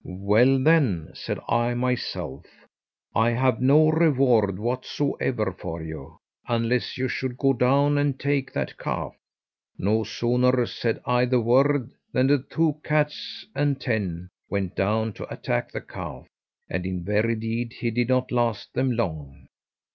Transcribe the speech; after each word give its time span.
'Well 0.03 0.57
then,' 0.63 1.11
said 1.13 1.39
I 1.47 1.75
myself, 1.75 2.47
'I 3.13 3.29
have 3.33 3.61
no 3.61 3.87
reward 3.89 4.57
whatsoever 4.57 5.51
for 5.51 5.83
you, 5.83 6.17
unless 6.47 6.97
you 6.97 7.07
should 7.07 7.37
go 7.37 7.53
down 7.53 7.99
and 7.99 8.19
take 8.19 8.51
that 8.51 8.79
calf.' 8.79 9.15
No 9.77 10.03
sooner 10.03 10.65
said 10.65 10.99
I 11.05 11.25
the 11.25 11.39
word 11.39 11.91
than 12.13 12.25
the 12.25 12.39
two 12.39 12.79
cats 12.83 13.45
and 13.53 13.79
ten 13.79 14.29
went 14.49 14.75
down 14.75 15.13
to 15.13 15.31
attack 15.31 15.71
the 15.71 15.81
calf, 15.81 16.25
and 16.67 16.83
in 16.87 17.03
very 17.03 17.35
deed, 17.35 17.73
he 17.73 17.91
did 17.91 18.09
not 18.09 18.31
last 18.31 18.73
them 18.73 18.93
long. 18.93 19.45